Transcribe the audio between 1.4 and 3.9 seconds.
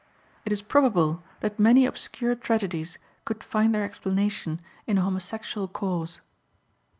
that many obscure tragedies could find their